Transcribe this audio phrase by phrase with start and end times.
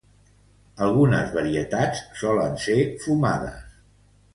[0.85, 3.75] Algunes varietats solen ser fumades.